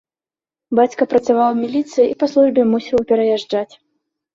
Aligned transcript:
Бацька 0.79 1.07
працаваў 1.11 1.49
у 1.57 1.59
міліцыі 1.61 2.09
і 2.09 2.19
па 2.25 2.33
службе 2.35 2.61
мусіў 2.75 3.09
пераязджаць. 3.15 3.69